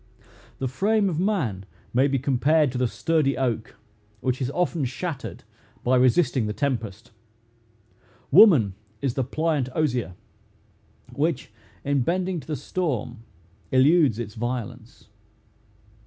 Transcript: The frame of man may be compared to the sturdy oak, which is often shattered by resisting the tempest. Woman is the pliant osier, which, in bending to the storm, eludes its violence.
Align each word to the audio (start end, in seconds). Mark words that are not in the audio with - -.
The 0.57 0.67
frame 0.67 1.09
of 1.09 1.19
man 1.19 1.63
may 1.93 2.07
be 2.07 2.17
compared 2.17 2.71
to 2.71 2.79
the 2.79 2.87
sturdy 2.87 3.37
oak, 3.37 3.75
which 4.19 4.41
is 4.41 4.49
often 4.49 4.83
shattered 4.83 5.43
by 5.83 5.95
resisting 5.95 6.47
the 6.47 6.53
tempest. 6.53 7.11
Woman 8.31 8.73
is 9.03 9.13
the 9.13 9.23
pliant 9.23 9.69
osier, 9.75 10.15
which, 11.13 11.51
in 11.85 12.01
bending 12.01 12.39
to 12.39 12.47
the 12.47 12.55
storm, 12.55 13.19
eludes 13.71 14.17
its 14.17 14.33
violence. 14.33 15.07